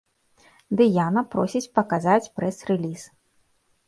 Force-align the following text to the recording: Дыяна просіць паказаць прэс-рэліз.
Дыяна 0.77 1.21
просіць 1.35 1.69
паказаць 1.79 2.31
прэс-рэліз. 2.39 3.05